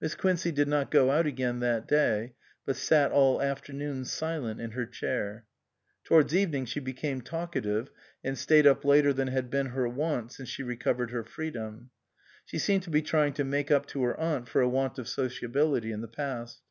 [0.00, 2.34] Miss Quincey did not go out again that day,
[2.66, 5.44] but sat all afternoon silent in her chair.
[6.06, 7.88] To wards evening she became talkative
[8.24, 11.90] and stayed up later than had been her wont since she recovered her freedom.
[12.44, 15.06] She seemed to be trying to make up to her aunt for a want of
[15.08, 16.62] sociability in the past.